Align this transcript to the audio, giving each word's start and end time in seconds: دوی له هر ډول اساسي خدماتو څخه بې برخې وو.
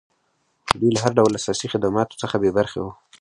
دوی 0.79 0.91
له 0.93 0.99
هر 1.03 1.11
ډول 1.17 1.33
اساسي 1.39 1.67
خدماتو 1.73 2.19
څخه 2.21 2.35
بې 2.41 2.51
برخې 2.57 2.79
وو. 2.81 2.91